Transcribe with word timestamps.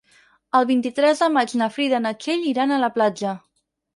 El 0.59 0.63
vint-i-tres 0.69 1.19
de 1.25 1.27
maig 1.33 1.53
na 1.61 1.67
Frida 1.75 1.99
i 1.99 2.03
na 2.05 2.13
Txell 2.23 2.47
iran 2.53 2.73
a 2.79 2.83
la 2.87 2.93
platja. 2.99 3.37